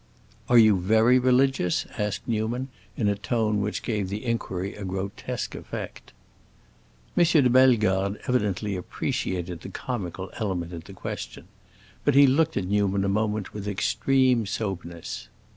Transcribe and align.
"Are 0.49 0.57
you 0.57 0.77
very 0.79 1.19
religious?" 1.19 1.85
asked 1.95 2.27
Newman, 2.27 2.69
in 2.97 3.07
a 3.07 3.13
tone 3.15 3.61
which 3.61 3.83
gave 3.83 4.09
the 4.09 4.25
inquiry 4.25 4.73
a 4.73 4.83
grotesque 4.83 5.53
effect. 5.53 6.11
M. 7.15 7.23
de 7.23 7.49
Bellegarde 7.51 8.17
evidently 8.27 8.75
appreciated 8.75 9.61
the 9.61 9.69
comical 9.69 10.31
element 10.39 10.73
in 10.73 10.81
the 10.83 10.93
question, 10.93 11.45
but 12.03 12.15
he 12.15 12.25
looked 12.25 12.57
at 12.57 12.65
Newman 12.65 13.05
a 13.05 13.09
moment 13.09 13.53
with 13.53 13.67
extreme 13.67 14.47
soberness. 14.47 15.27